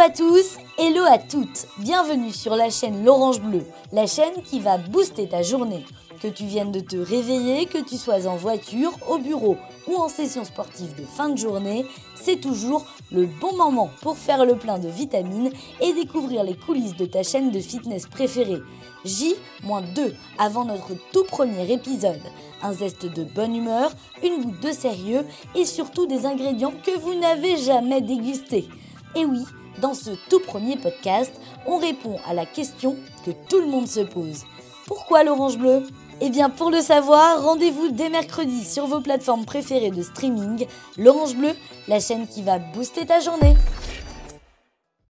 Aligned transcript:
à 0.00 0.08
tous, 0.08 0.56
hello 0.78 1.04
à 1.04 1.18
toutes. 1.18 1.66
Bienvenue 1.76 2.32
sur 2.32 2.56
la 2.56 2.70
chaîne 2.70 3.04
L'Orange 3.04 3.42
Bleu, 3.42 3.66
la 3.92 4.06
chaîne 4.06 4.42
qui 4.42 4.58
va 4.58 4.78
booster 4.78 5.28
ta 5.28 5.42
journée. 5.42 5.84
Que 6.22 6.28
tu 6.28 6.46
viennes 6.46 6.72
de 6.72 6.80
te 6.80 6.96
réveiller, 6.96 7.66
que 7.66 7.76
tu 7.76 7.98
sois 7.98 8.26
en 8.26 8.34
voiture, 8.34 8.92
au 9.10 9.18
bureau 9.18 9.58
ou 9.86 9.96
en 9.96 10.08
session 10.08 10.44
sportive 10.44 10.94
de 10.94 11.04
fin 11.04 11.28
de 11.28 11.36
journée, 11.36 11.84
c'est 12.14 12.40
toujours 12.40 12.86
le 13.12 13.26
bon 13.26 13.54
moment 13.54 13.90
pour 14.00 14.16
faire 14.16 14.46
le 14.46 14.56
plein 14.56 14.78
de 14.78 14.88
vitamines 14.88 15.52
et 15.82 15.92
découvrir 15.92 16.44
les 16.44 16.56
coulisses 16.56 16.96
de 16.96 17.04
ta 17.04 17.22
chaîne 17.22 17.50
de 17.50 17.60
fitness 17.60 18.06
préférée. 18.06 18.62
J-2 19.04 20.14
avant 20.38 20.64
notre 20.64 20.92
tout 21.12 21.24
premier 21.24 21.70
épisode. 21.70 22.22
Un 22.62 22.72
zeste 22.72 23.04
de 23.04 23.24
bonne 23.24 23.54
humeur, 23.54 23.90
une 24.22 24.44
goutte 24.44 24.62
de 24.62 24.72
sérieux 24.72 25.26
et 25.54 25.66
surtout 25.66 26.06
des 26.06 26.24
ingrédients 26.24 26.72
que 26.86 26.98
vous 26.98 27.14
n'avez 27.16 27.58
jamais 27.58 28.00
dégustés. 28.00 28.66
Et 29.14 29.26
oui, 29.26 29.44
dans 29.80 29.94
ce 29.94 30.10
tout 30.28 30.40
premier 30.40 30.76
podcast, 30.76 31.32
on 31.66 31.78
répond 31.78 32.16
à 32.28 32.34
la 32.34 32.46
question 32.46 32.96
que 33.24 33.30
tout 33.48 33.60
le 33.60 33.66
monde 33.66 33.88
se 33.88 34.00
pose. 34.00 34.44
Pourquoi 34.86 35.24
l'orange 35.24 35.58
bleu? 35.58 35.82
Eh 36.20 36.28
bien 36.28 36.50
pour 36.50 36.70
le 36.70 36.80
savoir, 36.80 37.42
rendez-vous 37.42 37.90
dès 37.90 38.10
mercredi 38.10 38.64
sur 38.64 38.86
vos 38.86 39.00
plateformes 39.00 39.46
préférées 39.46 39.90
de 39.90 40.02
streaming. 40.02 40.66
L'orange 40.98 41.34
bleu, 41.34 41.50
la 41.88 41.98
chaîne 41.98 42.26
qui 42.26 42.42
va 42.42 42.58
booster 42.58 43.06
ta 43.06 43.20
journée. 43.20 43.56